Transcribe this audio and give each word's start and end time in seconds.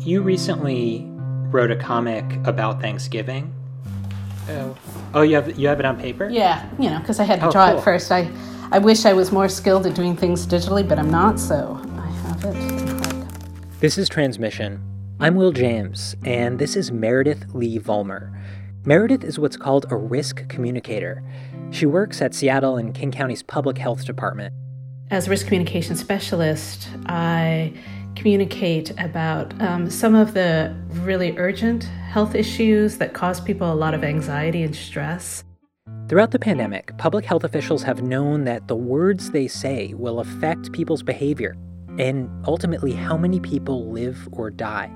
you 0.00 0.22
recently 0.22 1.04
wrote 1.50 1.70
a 1.70 1.76
comic 1.76 2.24
about 2.46 2.80
Thanksgiving. 2.80 3.52
Oh, 4.48 4.76
oh, 5.14 5.22
you 5.22 5.34
have 5.36 5.58
you 5.58 5.68
have 5.68 5.78
it 5.80 5.86
on 5.86 5.98
paper? 5.98 6.28
Yeah, 6.30 6.68
you 6.78 6.90
know, 6.90 6.98
because 7.00 7.20
I 7.20 7.24
had 7.24 7.40
to 7.40 7.48
Oh, 7.48 7.50
draw 7.52 7.70
cool. 7.70 7.78
it 7.78 7.84
first. 7.84 8.10
I, 8.10 8.30
I 8.72 8.78
wish 8.78 9.04
I 9.04 9.12
was 9.12 9.30
more 9.30 9.48
skilled 9.48 9.86
at 9.86 9.94
doing 9.94 10.16
things 10.16 10.46
digitally, 10.46 10.86
but 10.88 10.98
I'm 10.98 11.10
not, 11.10 11.38
so 11.38 11.80
I 11.96 12.06
have 12.06 12.44
it. 12.44 12.56
in 12.56 12.88
hard 12.88 13.28
copy. 13.28 13.66
This 13.80 13.98
is 13.98 14.08
Transmission. 14.08 14.80
I'm 15.20 15.34
Will 15.34 15.52
James, 15.52 16.16
and 16.24 16.58
this 16.58 16.76
is 16.76 16.90
Meredith 16.90 17.44
Li-Vollmer. 17.52 18.34
Meredith 18.86 19.22
is 19.22 19.38
what's 19.38 19.56
called 19.58 19.84
a 19.90 19.96
risk 19.96 20.48
communicator. 20.48 21.22
She 21.70 21.84
works 21.84 22.22
at 22.22 22.34
Seattle 22.34 22.76
and 22.76 22.94
King 22.94 23.12
County's 23.12 23.42
Public 23.42 23.76
Health 23.76 24.06
Department. 24.06 24.54
As 25.10 25.26
a 25.26 25.30
risk 25.30 25.46
communication 25.46 25.94
specialist, 25.96 26.88
I 27.06 27.74
communicate 28.16 28.90
about 28.98 29.60
um, 29.60 29.90
some 29.90 30.14
of 30.14 30.34
the 30.34 30.74
really 31.02 31.36
urgent 31.38 31.84
health 31.84 32.34
issues 32.34 32.98
that 32.98 33.14
cause 33.14 33.40
people 33.40 33.72
a 33.72 33.74
lot 33.74 33.94
of 33.94 34.04
anxiety 34.04 34.62
and 34.62 34.74
stress. 34.74 35.44
Throughout 36.08 36.32
the 36.32 36.38
pandemic, 36.38 36.96
public 36.98 37.24
health 37.24 37.44
officials 37.44 37.82
have 37.84 38.02
known 38.02 38.44
that 38.44 38.68
the 38.68 38.76
words 38.76 39.30
they 39.30 39.46
say 39.46 39.94
will 39.94 40.20
affect 40.20 40.72
people's 40.72 41.02
behavior 41.02 41.56
and 41.98 42.28
ultimately 42.46 42.92
how 42.92 43.16
many 43.16 43.38
people 43.38 43.90
live 43.90 44.28
or 44.32 44.50
die. 44.50 44.90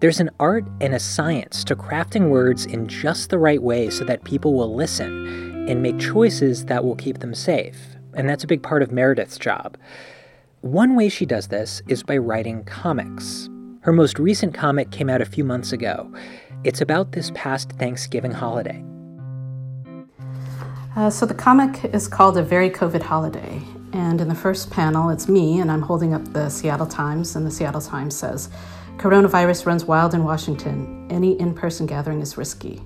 There's 0.00 0.18
an 0.18 0.30
art 0.40 0.66
and 0.80 0.94
a 0.94 0.98
science 0.98 1.62
to 1.64 1.76
crafting 1.76 2.30
words 2.30 2.64
in 2.64 2.88
just 2.88 3.30
the 3.30 3.38
right 3.38 3.62
way 3.62 3.90
so 3.90 4.02
that 4.04 4.24
people 4.24 4.54
will 4.54 4.74
listen 4.74 5.68
and 5.68 5.82
make 5.82 5.98
choices 5.98 6.64
that 6.64 6.84
will 6.84 6.96
keep 6.96 7.18
them 7.18 7.34
safe. 7.34 7.76
And 8.14 8.28
that's 8.28 8.42
a 8.42 8.48
big 8.48 8.62
part 8.62 8.82
of 8.82 8.90
Meredith's 8.90 9.38
job. 9.38 9.76
One 10.62 10.94
way 10.94 11.08
she 11.08 11.24
does 11.24 11.48
this 11.48 11.80
is 11.88 12.02
by 12.02 12.18
writing 12.18 12.64
comics. 12.64 13.48
Her 13.80 13.92
most 13.92 14.18
recent 14.18 14.52
comic 14.52 14.90
came 14.90 15.08
out 15.08 15.22
a 15.22 15.24
few 15.24 15.42
months 15.42 15.72
ago. 15.72 16.12
It's 16.64 16.82
about 16.82 17.12
this 17.12 17.30
past 17.34 17.72
Thanksgiving 17.72 18.32
holiday. 18.32 18.84
Uh, 20.94 21.08
so 21.08 21.24
the 21.24 21.32
comic 21.32 21.86
is 21.94 22.06
called 22.06 22.36
A 22.36 22.42
Very 22.42 22.68
COVID 22.68 23.00
Holiday. 23.00 23.62
And 23.94 24.20
in 24.20 24.28
the 24.28 24.34
first 24.34 24.70
panel, 24.70 25.08
it's 25.08 25.28
me, 25.28 25.60
and 25.60 25.72
I'm 25.72 25.80
holding 25.80 26.12
up 26.12 26.30
the 26.34 26.50
Seattle 26.50 26.86
Times, 26.86 27.36
and 27.36 27.46
the 27.46 27.50
Seattle 27.50 27.80
Times 27.80 28.14
says 28.14 28.50
Coronavirus 28.98 29.64
runs 29.64 29.86
wild 29.86 30.12
in 30.12 30.24
Washington. 30.24 31.06
Any 31.10 31.40
in 31.40 31.54
person 31.54 31.86
gathering 31.86 32.20
is 32.20 32.36
risky. 32.36 32.82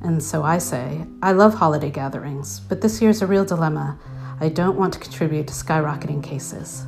And 0.00 0.20
so 0.20 0.42
I 0.42 0.58
say, 0.58 1.06
I 1.22 1.30
love 1.30 1.54
holiday 1.54 1.90
gatherings, 1.90 2.58
but 2.58 2.80
this 2.80 3.00
year's 3.00 3.22
a 3.22 3.26
real 3.28 3.44
dilemma. 3.44 4.00
I 4.42 4.48
don't 4.48 4.76
want 4.76 4.92
to 4.94 4.98
contribute 4.98 5.46
to 5.46 5.54
skyrocketing 5.54 6.20
cases. 6.20 6.84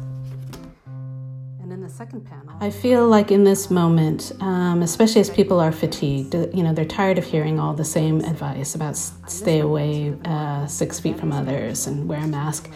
And 1.62 1.72
in 1.72 1.80
the 1.80 1.88
second 1.88 2.22
panel, 2.22 2.52
I 2.60 2.68
feel 2.68 3.06
like 3.06 3.30
in 3.30 3.44
this 3.44 3.70
moment, 3.70 4.32
um, 4.40 4.82
especially 4.82 5.20
as 5.20 5.30
people 5.30 5.60
are 5.60 5.70
fatigued, 5.70 6.34
uh, 6.34 6.48
you 6.52 6.64
know, 6.64 6.72
they're 6.72 6.84
tired 6.84 7.16
of 7.16 7.24
hearing 7.24 7.60
all 7.60 7.72
the 7.72 7.84
same 7.84 8.18
advice 8.22 8.74
about 8.74 8.96
stay 8.96 9.60
away 9.60 10.16
uh, 10.24 10.66
six 10.66 10.98
feet 10.98 11.16
from 11.16 11.30
others 11.30 11.86
and 11.86 12.08
wear 12.08 12.18
a 12.18 12.26
mask. 12.26 12.68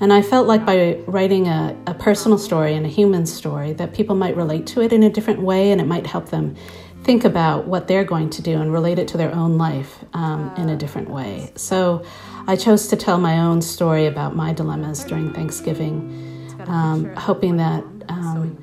And 0.00 0.12
I 0.12 0.22
felt 0.22 0.48
like 0.48 0.66
by 0.66 1.00
writing 1.06 1.46
a, 1.46 1.76
a 1.86 1.94
personal 1.94 2.36
story 2.36 2.74
and 2.74 2.84
a 2.84 2.88
human 2.88 3.26
story, 3.26 3.74
that 3.74 3.94
people 3.94 4.16
might 4.16 4.36
relate 4.36 4.66
to 4.68 4.80
it 4.80 4.92
in 4.92 5.04
a 5.04 5.08
different 5.08 5.40
way 5.40 5.70
and 5.70 5.80
it 5.80 5.86
might 5.86 6.04
help 6.04 6.30
them 6.30 6.56
think 7.06 7.24
about 7.24 7.68
what 7.68 7.86
they're 7.86 8.04
going 8.04 8.28
to 8.28 8.42
do 8.42 8.60
and 8.60 8.72
relate 8.72 8.98
it 8.98 9.06
to 9.06 9.16
their 9.16 9.32
own 9.32 9.56
life 9.56 10.04
um, 10.12 10.52
in 10.56 10.68
a 10.68 10.76
different 10.76 11.08
way. 11.08 11.52
So 11.54 12.04
I 12.48 12.56
chose 12.56 12.88
to 12.88 12.96
tell 12.96 13.16
my 13.16 13.38
own 13.38 13.62
story 13.62 14.06
about 14.06 14.34
my 14.34 14.52
dilemmas 14.52 15.04
during 15.04 15.32
Thanksgiving, 15.32 15.94
um, 16.66 17.14
hoping 17.14 17.58
that 17.58 17.84
um, 18.08 18.60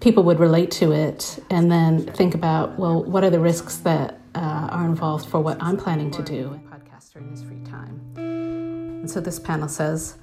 people 0.00 0.24
would 0.24 0.40
relate 0.40 0.70
to 0.72 0.92
it 0.92 1.42
and 1.48 1.72
then 1.72 2.04
think 2.04 2.34
about, 2.34 2.78
well, 2.78 3.02
what 3.02 3.24
are 3.24 3.30
the 3.30 3.40
risks 3.40 3.78
that 3.78 4.20
uh, 4.34 4.68
are 4.70 4.84
involved 4.84 5.26
for 5.26 5.40
what 5.40 5.56
I'm 5.62 5.78
planning 5.78 6.10
to 6.10 6.22
do? 6.22 6.60
Podcaster 6.70 7.16
in 7.16 7.30
his 7.30 7.42
free 7.42 7.62
time. 7.64 7.98
And 8.16 9.10
so 9.10 9.22
this 9.22 9.38
panel 9.38 9.68
says, 9.68 10.18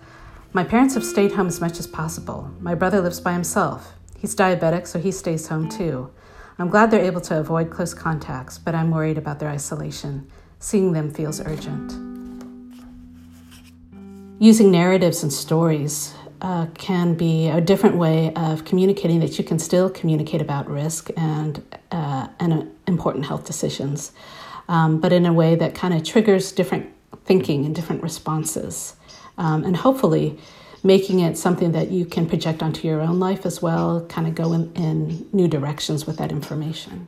my 0.53 0.63
parents 0.63 0.93
have 0.93 1.03
stayed 1.03 1.31
home 1.31 1.47
as 1.47 1.59
much 1.59 1.79
as 1.79 1.87
possible. 1.87 2.51
My 2.59 2.75
brother 2.75 3.01
lives 3.01 3.19
by 3.19 3.33
himself. 3.33 3.93
He's 4.15 4.35
diabetic, 4.35 4.85
so 4.85 4.99
he 4.99 5.11
stays 5.11 5.47
home 5.47 5.69
too. 5.69 6.11
I'm 6.61 6.69
glad 6.69 6.91
they're 6.91 7.03
able 7.03 7.21
to 7.21 7.39
avoid 7.39 7.71
close 7.71 7.95
contacts, 7.95 8.59
but 8.59 8.75
I'm 8.75 8.91
worried 8.91 9.17
about 9.17 9.39
their 9.39 9.49
isolation. 9.49 10.29
Seeing 10.59 10.93
them 10.93 11.09
feels 11.09 11.41
urgent. 11.41 11.91
Using 14.39 14.69
narratives 14.69 15.23
and 15.23 15.33
stories 15.33 16.13
uh, 16.39 16.67
can 16.75 17.15
be 17.15 17.47
a 17.49 17.59
different 17.59 17.95
way 17.95 18.31
of 18.35 18.63
communicating 18.63 19.21
that 19.21 19.39
you 19.39 19.43
can 19.43 19.57
still 19.57 19.89
communicate 19.89 20.39
about 20.39 20.69
risk 20.69 21.09
and, 21.17 21.63
uh, 21.89 22.27
and 22.39 22.53
uh, 22.53 22.65
important 22.85 23.25
health 23.25 23.43
decisions, 23.43 24.11
um, 24.67 24.99
but 24.99 25.11
in 25.11 25.25
a 25.25 25.33
way 25.33 25.55
that 25.55 25.73
kind 25.73 25.95
of 25.95 26.03
triggers 26.03 26.51
different 26.51 26.87
thinking 27.25 27.65
and 27.65 27.73
different 27.73 28.03
responses. 28.03 28.95
Um, 29.39 29.63
and 29.63 29.77
hopefully, 29.77 30.37
making 30.83 31.19
it 31.19 31.37
something 31.37 31.71
that 31.73 31.91
you 31.91 32.05
can 32.05 32.27
project 32.27 32.63
onto 32.63 32.87
your 32.87 33.01
own 33.01 33.19
life 33.19 33.45
as 33.45 33.61
well, 33.61 34.05
kind 34.07 34.27
of 34.27 34.35
go 34.35 34.53
in, 34.53 34.71
in 34.73 35.27
new 35.31 35.47
directions 35.47 36.07
with 36.07 36.17
that 36.17 36.31
information. 36.31 37.07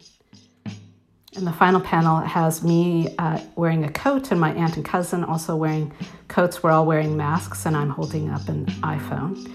And 1.36 1.48
the 1.48 1.54
final 1.54 1.82
panel 1.82 2.18
has 2.20 2.64
me 2.64 3.16
uh, 3.18 3.40
wearing 3.56 3.84
a 3.86 3.92
coat 3.92 4.32
and 4.32 4.40
my 4.40 4.54
aunt 4.54 4.76
and 4.76 4.86
cousin 4.86 5.24
also 5.24 5.56
wearing 5.56 5.92
coats. 6.28 6.62
We're 6.62 6.70
all 6.70 6.86
wearing 6.86 7.18
masks, 7.18 7.66
and 7.66 7.76
I'm 7.76 7.90
holding 7.90 8.30
up 8.30 8.48
an 8.50 8.68
iPhone. 8.84 9.52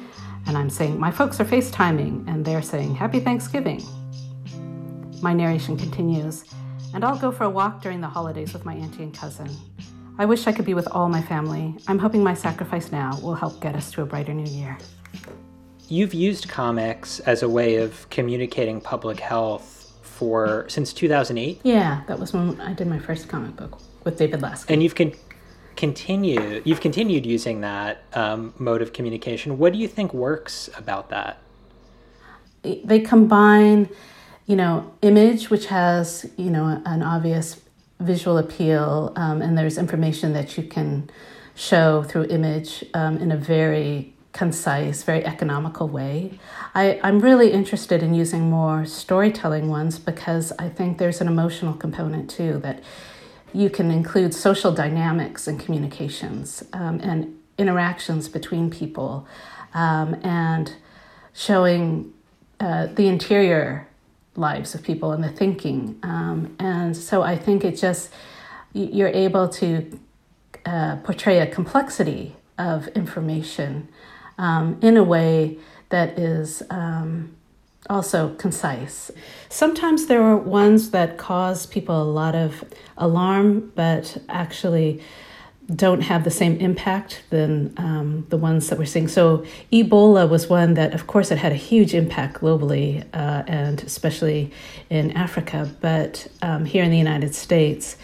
And 0.49 0.59
I'm 0.59 0.71
saying, 0.71 0.99
My 0.99 1.13
folks 1.13 1.39
are 1.39 1.45
FaceTiming, 1.45 2.27
and 2.27 2.45
they're 2.45 2.63
saying, 2.63 2.97
Happy 2.97 3.21
Thanksgiving. 3.21 3.81
My 5.23 5.33
narration 5.33 5.77
continues, 5.77 6.45
and 6.95 7.05
I'll 7.05 7.19
go 7.19 7.31
for 7.31 7.45
a 7.45 7.51
walk 7.51 7.81
during 7.81 8.01
the 8.01 8.09
holidays 8.09 8.53
with 8.53 8.65
my 8.65 8.75
auntie 8.75 9.05
and 9.05 9.15
cousin. 9.15 9.49
I 10.21 10.25
wish 10.25 10.47
I 10.47 10.53
could 10.53 10.65
be 10.65 10.75
with 10.75 10.89
all 10.91 11.09
my 11.09 11.23
family. 11.23 11.77
I'm 11.87 11.99
hoping 11.99 12.23
my 12.25 12.35
sacrifice 12.35 12.91
now 12.91 13.19
will 13.23 13.35
help 13.37 13.61
get 13.61 13.77
us 13.77 13.91
to 13.93 14.03
a 14.03 14.07
brighter 14.07 14.35
new 14.35 14.51
year. 14.51 14.77
You've 15.89 16.13
used 16.13 16.49
comics 16.49 17.21
as 17.21 17.43
a 17.43 17.49
way 17.49 17.77
of 17.77 18.09
communicating 18.11 18.81
public 18.81 19.21
health 19.21 19.93
for 20.03 20.65
since 20.69 20.93
2008, 20.93 21.61
Yeah, 21.63 22.03
that 22.09 22.19
was 22.19 22.33
when 22.33 22.61
I 22.61 22.73
did 22.73 22.89
my 22.89 22.99
first 22.99 23.29
comic 23.29 23.55
book 23.55 23.79
with 24.03 24.19
David 24.19 24.43
Lasky. 24.43 24.75
and 24.75 24.83
you've 24.83 24.97
con- 24.97 25.13
continued 25.77 26.63
you've 26.67 26.81
continued 26.81 27.25
using 27.25 27.61
that 27.61 28.03
um, 28.15 28.53
mode 28.59 28.83
of 28.83 28.93
communication. 28.93 29.59
What 29.59 29.73
do 29.73 29.79
you 29.79 29.87
think 29.87 30.13
works 30.13 30.69
about 30.77 31.11
that? 31.11 31.39
they 32.85 32.99
combine, 32.99 33.89
you 34.47 34.57
know, 34.57 34.93
image, 35.01 35.49
which 35.49 35.67
has, 35.67 36.29
you 36.37 36.51
know, 36.51 36.83
an 36.85 37.03
obvious 37.05 37.61
visual 38.01 38.39
appeal, 38.39 39.13
um, 39.17 39.43
and 39.43 39.57
there's 39.57 39.79
information 39.79 40.33
that 40.33 40.57
you 40.57 40.63
can 40.63 41.11
show 41.55 42.05
through 42.05 42.25
image 42.27 42.85
um, 42.95 43.19
in 43.19 43.33
a 43.33 43.37
very 43.37 44.15
concise, 44.33 45.03
very 45.03 45.25
economical 45.25 45.89
way. 45.89 46.39
I, 46.75 47.01
I'm 47.03 47.19
really 47.19 47.51
interested 47.51 48.03
in 48.03 48.15
using 48.15 48.49
more 48.49 48.87
storytelling 48.87 49.69
ones 49.69 49.99
because 49.99 50.53
I 50.59 50.69
think 50.69 50.99
there's 50.99 51.21
an 51.21 51.27
emotional 51.27 51.75
component 51.75 52.31
too 52.31 52.59
that 52.59 52.85
you 53.53 53.69
can 53.71 53.91
include 53.91 54.35
social 54.35 54.71
dynamics 54.71 55.49
and 55.49 55.59
communications 55.59 56.63
um, 56.73 57.01
and 57.01 57.37
interactions 57.57 58.29
between 58.29 58.71
people 58.71 59.27
um, 59.75 60.15
and 60.23 60.77
showing 61.33 62.13
uh, 62.61 62.87
the 62.87 63.09
interior 63.09 63.88
lives 64.39 64.75
of 64.75 64.83
people 64.83 65.13
and 65.13 65.23
the 65.23 65.29
thinking. 65.29 65.99
Um, 66.03 66.57
and 66.59 66.97
so 66.97 67.23
I 67.23 67.37
think 67.37 67.65
it 67.65 67.77
just, 67.77 68.11
you're 68.73 69.09
able 69.09 69.49
to 69.49 69.99
uh, 70.65 70.97
portray 70.97 71.41
a 71.41 71.47
complexity 71.47 72.37
of 72.59 72.89
information 72.89 73.89
um, 74.39 74.79
in 74.83 74.97
a 74.97 75.05
way 75.05 75.59
that 75.89 76.19
is 76.19 76.63
um, 76.71 77.35
also 77.89 78.35
concise. 78.35 79.11
Sometimes 79.49 80.07
there 80.07 80.23
are 80.23 80.37
ones 80.37 80.91
that 80.91 81.19
cause 81.19 81.67
people 81.67 82.01
a 82.03 82.05
lot 82.05 82.35
of 82.35 82.65
alarm, 82.97 83.73
but 83.75 84.19
actually 84.29 85.03
don't 85.75 86.01
have 86.01 86.25
the 86.25 86.31
same 86.31 86.57
impact 86.57 87.23
than 87.29 87.75
um, 87.77 88.27
the 88.31 88.39
ones 88.39 88.69
that 88.69 88.79
we're 88.79 88.87
seeing. 88.87 89.07
So 89.07 89.45
Ebola 89.71 90.29
was 90.29 90.49
one 90.49 90.75
that, 90.75 90.95
of 90.95 91.07
course, 91.07 91.31
it 91.31 91.37
had 91.37 91.53
a 91.53 91.57
huge 91.57 91.95
impact 91.95 92.41
globally 92.41 93.05
uh, 93.13 93.43
and 93.47 93.83
especially 93.83 94.51
in 94.89 95.11
Africa. 95.13 95.71
But 95.81 96.27
um, 96.41 96.65
here 96.65 96.83
in 96.85 96.91
the 96.91 96.97
United 96.97 97.35
States, 97.35 97.99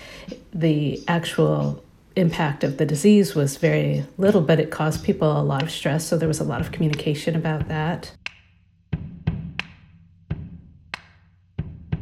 the 0.53 1.03
actual 1.09 1.83
impact 2.17 2.65
of 2.65 2.77
the 2.77 2.85
disease 2.85 3.35
was 3.35 3.57
very 3.57 4.05
little, 4.19 4.43
but 4.43 4.61
it 4.61 4.71
caused 4.71 5.03
people 5.03 5.41
a 5.41 5.43
lot 5.43 5.63
of 5.63 5.71
stress. 5.71 6.07
So 6.07 6.19
there 6.19 6.29
was 6.29 6.41
a 6.41 6.45
lot 6.45 6.61
of 6.61 6.71
communication 6.71 7.35
about 7.35 7.69
that. 7.69 8.13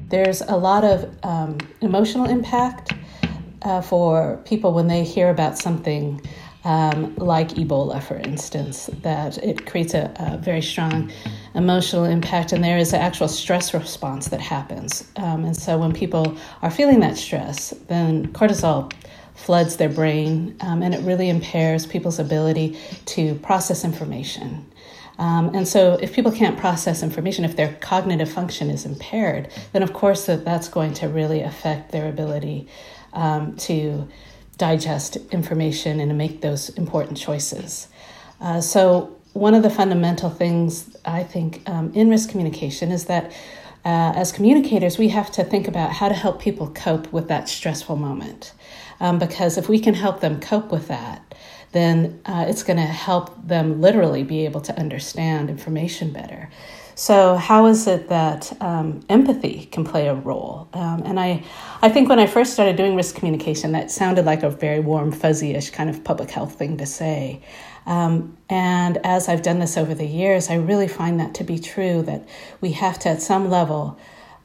There's 0.09 0.43
a 0.43 0.57
lot 0.57 0.85
of 0.85 1.17
um, 1.23 1.59
emotional 1.81 2.29
impact 2.29 2.93
uh, 3.63 3.81
for 3.81 4.41
people 4.45 4.73
when 4.73 4.89
they 4.89 5.05
hear 5.05 5.31
about 5.31 5.59
something 5.59 6.21
um, 6.65 7.15
like 7.17 7.49
Ebola, 7.51 8.03
for 8.03 8.17
instance, 8.17 8.89
that 9.03 9.39
it 9.39 9.67
creates 9.67 9.95
a, 9.95 10.13
a, 10.17 10.39
very 10.39 10.63
strong 10.63 11.11
emotional 11.55 12.05
impact, 12.05 12.53
and 12.53 12.63
there 12.63 12.79
is 12.79 12.93
an 12.93 13.01
actual 13.01 13.27
stress 13.27 13.75
response 13.75 14.29
that 14.29 14.41
happens. 14.41 15.09
Um, 15.17 15.45
and 15.45 15.57
so, 15.57 15.77
when 15.79 15.93
people 15.93 16.37
are 16.63 16.71
feeling 16.71 17.01
that 17.01 17.17
stress, 17.17 17.71
then 17.89 18.29
cortisol 18.33 18.93
floods 19.35 19.77
their 19.77 19.89
brain, 19.89 20.57
um, 20.61 20.83
and 20.83 20.95
it 20.95 21.01
really 21.03 21.29
impairs 21.29 21.85
people's 21.85 22.21
ability 22.21 22.79
to 23.07 23.35
process 23.37 23.85
information. 23.85 24.65
Um, 25.19 25.55
and 25.55 25.67
so, 25.67 25.99
if 26.01 26.15
people 26.15 26.31
can't 26.31 26.57
process 26.57 27.03
information, 27.03 27.45
if 27.45 27.57
their 27.57 27.77
cognitive 27.81 28.31
function 28.31 28.71
is 28.71 28.87
impaired, 28.87 29.49
then 29.73 29.83
of 29.83 29.93
course 29.93 30.27
that, 30.27 30.45
that's 30.45 30.69
going 30.69 30.95
to 30.95 31.09
really 31.09 31.41
affect 31.43 31.91
their 31.91 32.09
ability 32.09 32.69
um, 33.13 33.57
to 33.57 34.09
digest 34.59 35.17
information 35.31 36.01
and 36.01 36.11
to 36.11 36.15
make 36.15 36.41
those 36.41 36.69
important 36.71 37.19
choices. 37.19 37.89
Uh, 38.41 38.61
so, 38.61 39.17
one 39.33 39.55
of 39.55 39.63
the 39.63 39.71
fundamental 39.71 40.29
things 40.29 40.95
I 41.07 41.23
think 41.23 41.63
um, 41.67 41.91
in 41.95 42.11
risk 42.11 42.29
communication 42.29 42.93
is 42.93 43.07
that 43.07 43.33
uh, 43.85 44.13
as 44.15 44.31
communicators, 44.31 44.99
we 44.99 45.09
have 45.09 45.33
to 45.33 45.43
think 45.43 45.67
about 45.67 45.91
how 45.91 46.09
to 46.09 46.15
help 46.15 46.41
people 46.41 46.69
cope 46.69 47.13
with 47.13 47.29
that 47.29 47.49
stressful 47.49 47.97
moment. 47.97 48.53
Um, 49.01 49.19
because 49.19 49.59
if 49.59 49.69
we 49.69 49.81
can 49.81 49.95
help 49.95 50.21
them 50.21 50.39
cope 50.39 50.71
with 50.71 50.87
that, 50.89 51.35
then 51.73 52.21
uh, 52.27 52.45
it's 52.47 52.63
going 52.63 52.77
to 52.77 52.85
help 52.85 53.49
them 53.49 53.81
literally 53.81 54.23
be 54.23 54.45
able 54.45 54.61
to 54.61 54.79
understand 54.79 55.51
information 55.51 56.13
better. 56.13 56.51
So, 57.03 57.35
how 57.35 57.67
is 57.67 57.89
it 57.89 58.11
that 58.11 58.57
um, 58.63 59.01
empathy 59.09 59.67
can 59.73 59.83
play 59.83 60.07
a 60.07 60.15
role? 60.15 60.69
Um, 60.73 61.03
and 61.05 61.19
I, 61.19 61.43
I 61.83 61.89
think 61.89 62.09
when 62.09 62.21
I 62.21 62.29
first 62.29 62.53
started 62.53 62.77
doing 62.77 62.95
risk 62.95 63.17
communication, 63.17 63.73
that 63.73 63.91
sounded 63.91 64.25
like 64.25 64.45
a 64.45 64.51
very 64.51 64.79
warm, 64.79 65.11
fuzzy 65.11 65.51
ish 65.51 65.71
kind 65.71 65.91
of 65.91 66.05
public 66.05 66.31
health 66.31 66.55
thing 66.55 66.77
to 66.77 66.87
say. 66.87 67.43
Um, 67.87 68.37
and 68.49 68.99
as 69.05 69.29
I've 69.29 69.43
done 69.43 69.59
this 69.59 69.77
over 69.77 69.95
the 69.95 70.07
years, 70.07 70.49
I 70.49 70.55
really 70.55 70.87
find 70.87 71.19
that 71.19 71.35
to 71.35 71.43
be 71.43 71.59
true 71.59 72.03
that 72.03 72.29
we 72.61 72.71
have 72.71 73.01
to, 73.01 73.09
at 73.09 73.21
some 73.21 73.51
level, 73.51 73.99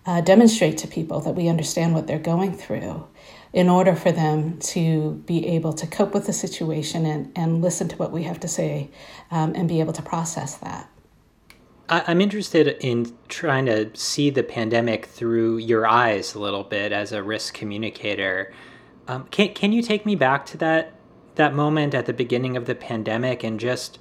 uh, 0.08 0.22
demonstrate 0.22 0.80
to 0.80 0.88
people 0.88 1.20
that 1.20 1.36
we 1.36 1.50
understand 1.50 1.94
what 1.94 2.08
they're 2.08 2.18
going 2.18 2.54
through 2.58 3.06
in 3.54 3.70
order 3.70 3.96
for 3.96 4.12
them 4.12 4.58
to 4.74 5.22
be 5.28 5.46
able 5.46 5.74
to 5.74 5.86
cope 5.86 6.16
with 6.16 6.26
the 6.26 6.34
situation 6.34 7.06
and, 7.06 7.32
and 7.36 7.62
listen 7.62 7.88
to 7.90 7.96
what 7.98 8.12
we 8.12 8.24
have 8.24 8.40
to 8.40 8.48
say 8.48 8.90
um, 9.30 9.54
and 9.54 9.70
be 9.70 9.80
able 9.80 9.94
to 9.94 10.02
process 10.02 10.56
that. 10.56 10.90
I'm 11.90 12.20
interested 12.20 12.68
in 12.82 13.16
trying 13.30 13.66
to 13.68 13.96
see 13.96 14.30
the 14.30 14.44
pandemic 14.44 15.06
through 15.06 15.58
your 15.58 15.88
eyes 15.88 16.36
a 16.36 16.40
little 16.40 16.64
bit 16.64 16.92
as 16.92 17.14
a 17.14 17.24
risk 17.24 17.54
communicator. 17.54 18.54
Um, 19.08 19.26
can, 19.32 19.54
can 19.54 19.72
you 19.72 19.82
take 19.82 20.06
me 20.06 20.16
back 20.16 20.46
to 20.48 20.58
that 20.58 20.94
that 21.36 21.54
moment 21.54 21.94
at 21.94 22.08
the 22.08 22.14
beginning 22.14 22.58
of 22.58 22.66
the 22.66 22.74
pandemic 22.74 23.44
and 23.44 23.60
just 23.60 24.00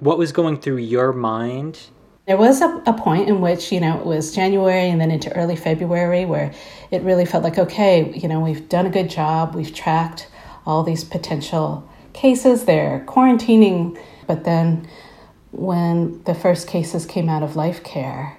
what 0.00 0.16
was 0.16 0.32
going 0.32 0.58
through 0.58 0.78
your 0.78 1.12
mind 1.12 1.78
there 2.26 2.36
was 2.36 2.62
a, 2.62 2.82
a 2.86 2.92
point 2.92 3.28
in 3.28 3.40
which, 3.40 3.72
you 3.72 3.80
know, 3.80 3.98
it 3.98 4.06
was 4.06 4.34
January 4.34 4.88
and 4.88 5.00
then 5.00 5.10
into 5.10 5.34
early 5.36 5.56
February 5.56 6.24
where 6.24 6.52
it 6.92 7.02
really 7.02 7.24
felt 7.24 7.42
like, 7.42 7.58
okay, 7.58 8.12
you 8.14 8.28
know, 8.28 8.38
we've 8.38 8.68
done 8.68 8.86
a 8.86 8.90
good 8.90 9.10
job. 9.10 9.56
We've 9.56 9.74
tracked 9.74 10.28
all 10.64 10.84
these 10.84 11.02
potential 11.02 11.88
cases. 12.12 12.64
They're 12.64 13.04
quarantining. 13.08 14.00
But 14.28 14.44
then 14.44 14.88
when 15.52 16.22
the 16.24 16.34
first 16.34 16.66
cases 16.66 17.06
came 17.06 17.28
out 17.28 17.42
of 17.42 17.56
Life 17.56 17.84
Care, 17.84 18.38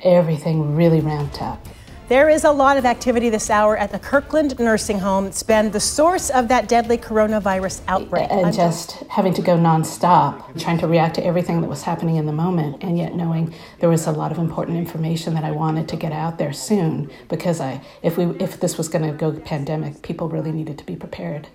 everything 0.00 0.74
really 0.74 1.00
ramped 1.00 1.42
up. 1.42 1.66
There 2.06 2.28
is 2.28 2.44
a 2.44 2.50
lot 2.50 2.76
of 2.76 2.84
activity 2.84 3.30
this 3.30 3.48
hour 3.48 3.78
at 3.78 3.90
the 3.90 3.98
Kirkland 3.98 4.58
Nursing 4.58 4.98
Home. 4.98 5.24
It's 5.24 5.42
been 5.42 5.70
the 5.70 5.80
source 5.80 6.28
of 6.28 6.48
that 6.48 6.68
deadly 6.68 6.98
coronavirus 6.98 7.80
outbreak. 7.88 8.28
And 8.30 8.44
I'm 8.44 8.52
just 8.52 9.02
having 9.08 9.32
to 9.32 9.40
go 9.40 9.56
nonstop, 9.56 10.60
trying 10.60 10.76
to 10.80 10.86
react 10.86 11.14
to 11.14 11.24
everything 11.24 11.62
that 11.62 11.68
was 11.68 11.82
happening 11.82 12.16
in 12.16 12.26
the 12.26 12.32
moment, 12.32 12.82
and 12.82 12.98
yet 12.98 13.14
knowing 13.14 13.54
there 13.80 13.88
was 13.88 14.06
a 14.06 14.12
lot 14.12 14.32
of 14.32 14.38
important 14.38 14.76
information 14.76 15.32
that 15.32 15.44
I 15.44 15.50
wanted 15.50 15.88
to 15.88 15.96
get 15.96 16.12
out 16.12 16.36
there 16.36 16.52
soon 16.52 17.10
because 17.30 17.58
I, 17.58 17.80
if 18.02 18.18
we, 18.18 18.26
if 18.38 18.60
this 18.60 18.76
was 18.76 18.88
going 18.88 19.10
to 19.10 19.16
go 19.16 19.32
pandemic, 19.40 20.02
people 20.02 20.28
really 20.28 20.52
needed 20.52 20.76
to 20.76 20.84
be 20.84 20.96
prepared. 20.96 21.48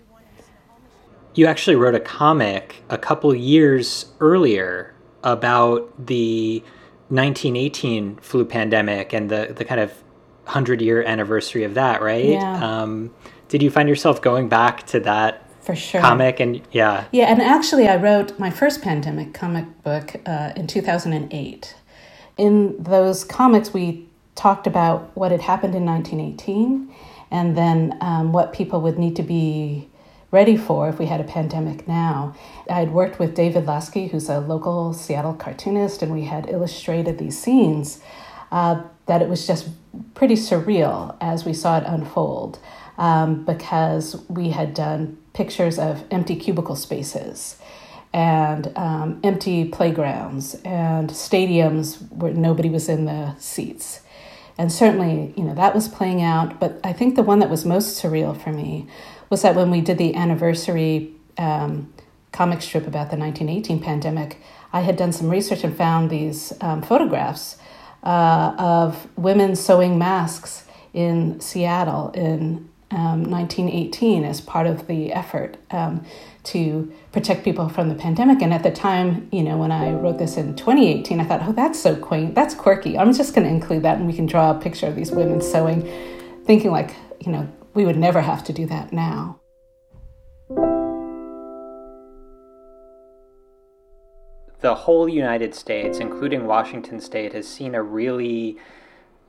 You 1.39 1.45
actually 1.45 1.77
wrote 1.77 1.95
a 1.95 2.01
comic 2.01 2.83
a 2.89 2.97
couple 2.97 3.33
years 3.33 4.07
earlier 4.19 4.93
about 5.23 5.89
the 6.05 6.61
1918 7.07 8.17
flu 8.17 8.43
pandemic 8.43 9.13
and 9.13 9.31
the, 9.31 9.53
the 9.55 9.63
kind 9.63 9.79
of 9.79 9.93
hundred 10.43 10.81
year 10.81 11.01
anniversary 11.01 11.63
of 11.63 11.75
that, 11.75 12.01
right? 12.01 12.25
Yeah. 12.25 12.81
Um, 12.81 13.13
did 13.47 13.63
you 13.63 13.71
find 13.71 13.87
yourself 13.87 14.21
going 14.21 14.49
back 14.49 14.85
to 14.87 14.99
that 14.99 15.49
for 15.61 15.77
sure 15.77 16.01
comic 16.01 16.41
and 16.41 16.61
yeah 16.73 17.05
yeah 17.13 17.25
and 17.25 17.41
actually 17.41 17.87
i 17.87 17.95
wrote 17.95 18.37
my 18.39 18.49
first 18.49 18.81
pandemic 18.81 19.33
comic 19.33 19.65
book 19.83 20.15
uh, 20.25 20.51
in 20.55 20.67
2008 20.67 21.75
in 22.37 22.83
those 22.83 23.23
comics 23.23 23.73
we 23.73 24.07
talked 24.35 24.67
about 24.67 25.15
what 25.15 25.31
had 25.31 25.41
happened 25.41 25.75
in 25.75 25.85
1918 25.85 26.93
and 27.31 27.55
then 27.55 27.97
um, 28.01 28.33
what 28.33 28.51
people 28.51 28.81
would 28.81 28.97
need 28.97 29.15
to 29.15 29.23
be 29.23 29.87
ready 30.31 30.55
for 30.55 30.89
if 30.89 30.99
we 30.99 31.07
had 31.07 31.19
a 31.19 31.23
pandemic 31.23 31.87
now. 31.87 32.35
I 32.69 32.79
had 32.79 32.91
worked 32.91 33.19
with 33.19 33.35
David 33.35 33.65
Lasky, 33.65 34.07
who's 34.07 34.29
a 34.29 34.39
local 34.39 34.93
Seattle 34.93 35.33
cartoonist, 35.33 36.01
and 36.01 36.11
we 36.11 36.25
had 36.25 36.49
illustrated 36.49 37.17
these 37.17 37.37
scenes 37.37 38.01
uh, 38.51 38.83
that 39.07 39.21
it 39.21 39.29
was 39.29 39.47
just 39.47 39.69
pretty 40.13 40.35
surreal 40.35 41.15
as 41.19 41.45
we 41.45 41.53
saw 41.53 41.77
it 41.77 41.83
unfold 41.85 42.59
um, 42.97 43.43
because 43.43 44.23
we 44.27 44.49
had 44.49 44.73
done 44.73 45.17
pictures 45.33 45.79
of 45.79 46.03
empty 46.11 46.35
cubicle 46.35 46.75
spaces 46.75 47.57
and 48.13 48.71
um, 48.75 49.19
empty 49.23 49.65
playgrounds 49.65 50.55
and 50.65 51.09
stadiums 51.11 52.11
where 52.11 52.33
nobody 52.33 52.69
was 52.69 52.89
in 52.89 53.05
the 53.05 53.35
seats. 53.37 54.01
And 54.57 54.71
certainly, 54.71 55.33
you 55.37 55.43
know, 55.43 55.55
that 55.55 55.73
was 55.73 55.87
playing 55.87 56.21
out. 56.21 56.59
But 56.59 56.81
I 56.83 56.91
think 56.91 57.15
the 57.15 57.23
one 57.23 57.39
that 57.39 57.49
was 57.49 57.65
most 57.65 58.01
surreal 58.01 58.35
for 58.35 58.51
me 58.51 58.87
was 59.29 59.41
that 59.41 59.55
when 59.55 59.69
we 59.71 59.81
did 59.81 59.97
the 59.97 60.15
anniversary 60.15 61.13
um, 61.37 61.93
comic 62.31 62.61
strip 62.61 62.87
about 62.87 63.11
the 63.11 63.17
1918 63.17 63.79
pandemic, 63.81 64.37
I 64.71 64.81
had 64.81 64.97
done 64.97 65.11
some 65.11 65.29
research 65.29 65.63
and 65.63 65.75
found 65.75 66.09
these 66.09 66.53
um, 66.61 66.81
photographs 66.81 67.57
uh, 68.03 68.53
of 68.57 69.07
women 69.17 69.55
sewing 69.55 69.97
masks 69.97 70.65
in 70.93 71.39
Seattle 71.39 72.11
in 72.11 72.69
um, 72.91 73.23
1918 73.23 74.23
as 74.23 74.41
part 74.41 74.65
of 74.65 74.87
the 74.87 75.13
effort 75.13 75.57
um, 75.71 76.03
to 76.43 76.91
protect 77.11 77.43
people 77.43 77.69
from 77.69 77.89
the 77.89 77.95
pandemic. 77.95 78.41
And 78.41 78.53
at 78.53 78.63
the 78.63 78.71
time, 78.71 79.29
you 79.31 79.43
know, 79.43 79.57
when 79.57 79.71
I 79.71 79.91
wrote 79.91 80.17
this 80.17 80.37
in 80.37 80.55
2018, 80.55 81.19
I 81.19 81.23
thought, 81.23 81.41
oh, 81.43 81.51
that's 81.51 81.79
so 81.79 81.95
quaint, 81.95 82.33
that's 82.33 82.55
quirky. 82.55 82.97
I'm 82.97 83.13
just 83.13 83.35
going 83.35 83.45
to 83.45 83.53
include 83.53 83.83
that, 83.83 83.97
and 83.97 84.07
we 84.07 84.13
can 84.13 84.25
draw 84.25 84.51
a 84.51 84.59
picture 84.59 84.87
of 84.87 84.95
these 84.95 85.11
women 85.11 85.41
sewing, 85.41 85.83
thinking 86.45 86.71
like, 86.71 86.95
you 87.19 87.31
know, 87.31 87.47
we 87.79 87.85
would 87.85 87.97
never 87.97 88.19
have 88.19 88.43
to 88.43 88.51
do 88.51 88.65
that 88.65 88.91
now. 88.91 89.39
the 94.61 94.75
whole 94.75 95.07
United 95.07 95.55
States, 95.55 95.99
including 95.99 96.45
Washington 96.45 96.99
state, 96.99 97.31
has 97.31 97.47
seen 97.47 97.73
a 97.73 97.81
really 97.81 98.57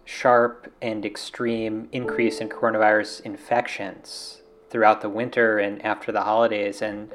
sharp 0.05 0.73
and 0.83 1.07
extreme 1.07 1.89
increase 1.93 2.41
in 2.41 2.49
coronavirus 2.49 3.21
infections 3.21 4.43
throughout 4.69 5.03
the 5.03 5.09
winter 5.09 5.61
and 5.61 5.81
after 5.85 6.11
the 6.11 6.23
holidays. 6.23 6.83
And 6.83 7.13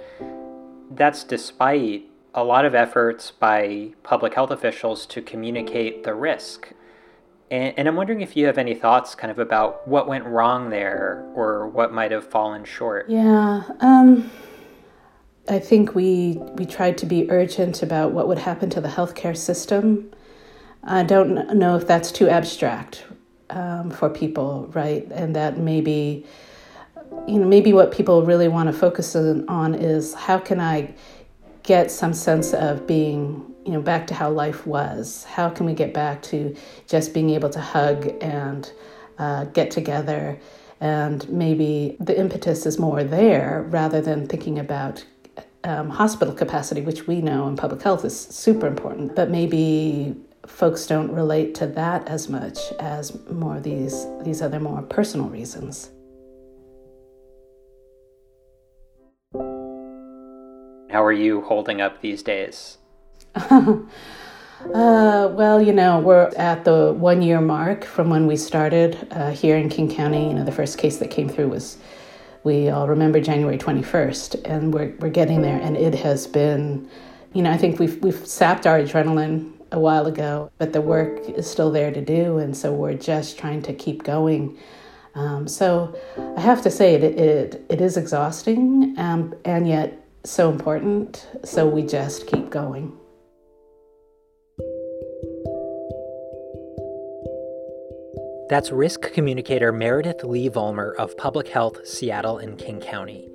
that's 0.89 1.25
despite 1.25 2.05
a 2.33 2.45
lot 2.45 2.63
of 2.63 2.73
efforts 2.73 3.31
by 3.31 3.89
public 4.01 4.35
health 4.35 4.51
officials 4.51 5.05
to 5.07 5.21
communicate 5.21 6.05
the 6.05 6.13
risk. 6.13 6.71
And, 7.51 7.73
and, 7.77 7.87
I'm 7.87 7.95
wondering 7.95 8.21
if 8.21 8.35
you 8.35 8.47
have 8.47 8.57
any 8.57 8.73
thoughts 8.73 9.13
kind 9.13 9.29
of 9.29 9.37
about 9.37 9.87
what 9.87 10.07
went 10.07 10.25
wrong 10.25 10.71
there 10.71 11.23
or 11.35 11.67
what 11.67 11.93
might 11.93 12.11
have 12.11 12.27
fallen 12.27 12.65
short. 12.65 13.07
Yeah. 13.09 13.63
Um 13.81 14.31
I 15.47 15.59
think 15.59 15.93
we 15.93 16.39
we 16.55 16.65
tried 16.65 16.97
to 16.99 17.05
be 17.05 17.29
urgent 17.29 17.83
about 17.83 18.11
what 18.11 18.27
would 18.27 18.39
happen 18.39 18.69
to 18.71 18.81
the 18.81 18.87
healthcare 18.87 19.37
system. 19.37 20.11
I 20.83 21.03
don't 21.03 21.55
know 21.55 21.75
if 21.75 21.85
that's 21.87 22.11
too 22.11 22.29
abstract 22.29 23.05
um, 23.49 23.91
for 23.91 24.09
people, 24.09 24.69
right? 24.73 25.07
And 25.11 25.35
that 25.35 25.57
maybe, 25.57 26.25
you 27.27 27.39
know, 27.39 27.47
maybe 27.47 27.73
what 27.73 27.91
people 27.91 28.23
really 28.23 28.47
want 28.47 28.67
to 28.67 28.73
focus 28.73 29.15
on 29.15 29.75
is 29.75 30.13
how 30.13 30.37
can 30.37 30.59
I 30.59 30.93
get 31.63 31.89
some 31.89 32.13
sense 32.13 32.53
of 32.53 32.85
being, 32.85 33.54
you 33.65 33.71
know, 33.71 33.81
back 33.81 34.05
to 34.07 34.13
how 34.13 34.29
life 34.29 34.67
was? 34.67 35.23
How 35.23 35.49
can 35.49 35.65
we 35.65 35.73
get 35.73 35.93
back 35.93 36.21
to 36.23 36.55
just 36.87 37.13
being 37.13 37.31
able 37.31 37.49
to 37.49 37.59
hug 37.59 38.13
and 38.21 38.71
uh, 39.17 39.45
get 39.45 39.71
together? 39.71 40.37
And 40.79 41.27
maybe 41.29 41.97
the 41.99 42.17
impetus 42.17 42.65
is 42.65 42.77
more 42.77 43.03
there 43.03 43.65
rather 43.69 44.01
than 44.01 44.27
thinking 44.27 44.59
about 44.59 45.03
um, 45.63 45.89
hospital 45.89 46.33
capacity, 46.33 46.81
which 46.81 47.07
we 47.07 47.21
know 47.21 47.47
in 47.47 47.55
public 47.55 47.81
health 47.81 48.05
is 48.05 48.17
super 48.17 48.67
important, 48.67 49.15
but 49.15 49.31
maybe 49.31 50.15
folks 50.45 50.85
don't 50.85 51.11
relate 51.11 51.55
to 51.55 51.65
that 51.65 52.07
as 52.07 52.29
much 52.29 52.59
as 52.79 53.19
more 53.31 53.59
these 53.59 54.05
these 54.21 54.43
other 54.43 54.59
more 54.59 54.83
personal 54.83 55.27
reasons. 55.27 55.89
How 60.91 61.03
are 61.03 61.11
you 61.11 61.41
holding 61.41 61.81
up 61.81 62.01
these 62.01 62.21
days? 62.21 62.77
uh, 63.51 63.83
well, 64.73 65.61
you 65.61 65.73
know, 65.73 65.99
we're 65.99 66.31
at 66.37 66.63
the 66.63 66.93
one 66.93 67.21
year 67.21 67.41
mark 67.41 67.83
from 67.83 68.09
when 68.09 68.27
we 68.27 68.37
started 68.37 69.07
uh, 69.11 69.31
here 69.31 69.57
in 69.57 69.67
King 69.67 69.93
County. 69.93 70.29
You 70.29 70.33
know, 70.35 70.45
the 70.45 70.53
first 70.53 70.77
case 70.77 70.97
that 70.97 71.11
came 71.11 71.27
through 71.27 71.49
was, 71.49 71.77
we 72.45 72.69
all 72.69 72.87
remember 72.87 73.19
January 73.19 73.57
21st, 73.57 74.41
and 74.45 74.73
we're, 74.73 74.95
we're 74.99 75.09
getting 75.09 75.41
there. 75.41 75.59
And 75.59 75.75
it 75.75 75.95
has 75.95 76.27
been, 76.27 76.89
you 77.33 77.41
know, 77.41 77.51
I 77.51 77.57
think 77.57 77.77
we've, 77.77 78.01
we've 78.01 78.25
sapped 78.25 78.65
our 78.65 78.79
adrenaline 78.79 79.51
a 79.73 79.79
while 79.79 80.05
ago, 80.05 80.49
but 80.57 80.71
the 80.71 80.81
work 80.81 81.27
is 81.27 81.49
still 81.49 81.71
there 81.71 81.91
to 81.91 82.01
do. 82.01 82.37
And 82.37 82.55
so 82.55 82.71
we're 82.71 82.93
just 82.93 83.37
trying 83.37 83.63
to 83.63 83.73
keep 83.73 84.03
going. 84.03 84.57
Um, 85.15 85.45
so 85.47 85.93
I 86.37 86.39
have 86.39 86.61
to 86.61 86.71
say, 86.71 86.95
it, 86.95 87.03
it, 87.03 87.65
it 87.69 87.81
is 87.81 87.97
exhausting 87.97 88.95
um, 88.97 89.35
and 89.43 89.67
yet 89.67 90.07
so 90.23 90.49
important. 90.49 91.27
So 91.43 91.67
we 91.67 91.81
just 91.83 92.27
keep 92.27 92.49
going. 92.49 92.97
That's 98.47 98.71
risk 98.71 99.11
communicator 99.11 99.71
Meredith 99.71 100.23
Li-Vollmer 100.23 100.93
of 100.97 101.17
Public 101.17 101.47
Health 101.47 101.87
Seattle 101.87 102.37
and 102.37 102.59
King 102.59 102.79
County. 102.79 103.27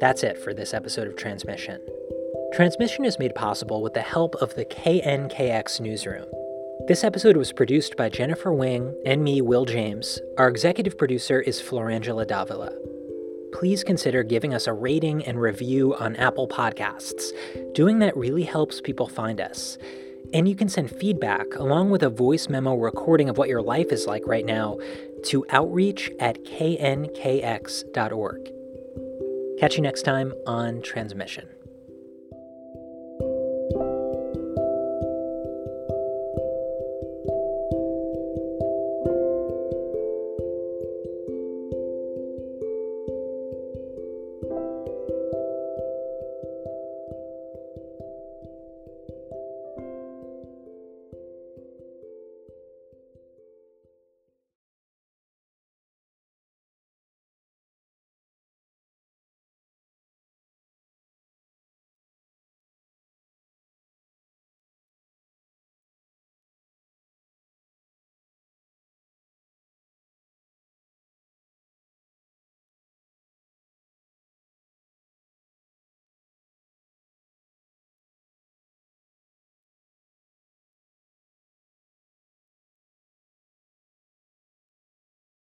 That's 0.00 0.24
it 0.24 0.36
for 0.36 0.52
this 0.52 0.74
episode 0.74 1.06
of 1.06 1.14
Transmission. 1.14 1.80
Transmission 2.52 3.04
is 3.04 3.20
made 3.20 3.36
possible 3.36 3.82
with 3.82 3.94
the 3.94 4.02
help 4.02 4.34
of 4.36 4.56
the 4.56 4.64
KNKX 4.64 5.80
Newsroom. 5.80 6.26
This 6.88 7.04
episode 7.04 7.36
was 7.36 7.52
produced 7.52 7.96
by 7.96 8.08
Jennifer 8.08 8.52
Wing 8.52 9.00
and 9.06 9.22
me, 9.22 9.40
Will 9.40 9.64
James. 9.64 10.20
Our 10.38 10.48
executive 10.48 10.98
producer 10.98 11.40
is 11.40 11.62
Florangela 11.62 12.26
Davila. 12.26 12.72
Please 13.52 13.84
consider 13.84 14.24
giving 14.24 14.54
us 14.54 14.66
a 14.66 14.72
rating 14.72 15.24
and 15.24 15.40
review 15.40 15.94
on 15.94 16.16
Apple 16.16 16.48
Podcasts. 16.48 17.30
Doing 17.74 18.00
that 18.00 18.16
really 18.16 18.42
helps 18.44 18.80
people 18.80 19.06
find 19.06 19.40
us. 19.40 19.78
And 20.32 20.48
you 20.48 20.54
can 20.54 20.68
send 20.68 20.90
feedback 20.90 21.54
along 21.56 21.90
with 21.90 22.02
a 22.02 22.10
voice 22.10 22.48
memo 22.48 22.74
recording 22.74 23.28
of 23.28 23.38
what 23.38 23.48
your 23.48 23.62
life 23.62 23.92
is 23.92 24.06
like 24.06 24.26
right 24.26 24.44
now 24.44 24.78
to 25.24 25.44
outreach 25.50 26.10
at 26.20 26.44
knkx.org. 26.44 26.90
Catch 29.58 29.76
you 29.76 29.82
next 29.82 30.02
time 30.02 30.32
on 30.46 30.82
Transmission. 30.82 31.48